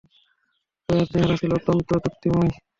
তাঁর 0.89 1.03
চেহারা 1.11 1.35
ছিল 1.41 1.51
অত্যন্ত 1.57 1.89
দ্যুতিময়। 2.03 2.51